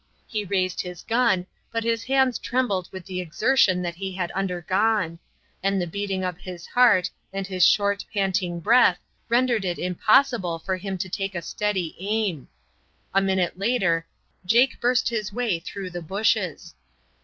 He 0.25 0.43
raised 0.45 0.81
his 0.81 1.03
gun, 1.03 1.45
but 1.71 1.83
his 1.83 2.05
hands 2.05 2.39
trembled 2.39 2.89
with 2.91 3.05
the 3.05 3.21
exertion 3.21 3.83
that 3.83 3.93
he 3.93 4.13
had 4.13 4.31
undergone, 4.31 5.19
and 5.61 5.79
the 5.79 5.85
beating 5.85 6.23
of 6.23 6.39
his 6.39 6.65
heart 6.65 7.11
and 7.31 7.45
his 7.45 7.63
short, 7.67 8.03
panting 8.11 8.61
breath 8.61 8.97
rendered 9.29 9.63
it 9.63 9.77
impossible 9.77 10.57
for 10.57 10.75
him 10.77 10.97
to 10.97 11.07
take 11.07 11.35
a 11.35 11.41
steady 11.43 11.95
aim. 11.99 12.47
A 13.13 13.21
minute 13.21 13.59
later 13.59 14.07
Jake 14.43 14.81
burst 14.81 15.09
his 15.09 15.31
way 15.31 15.59
through 15.59 15.91
the 15.91 16.01
bushes. 16.01 16.73